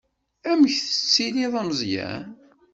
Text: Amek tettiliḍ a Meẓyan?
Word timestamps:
Amek 0.49 0.75
tettiliḍ 0.79 1.53
a 1.61 1.63
Meẓyan? 1.67 2.25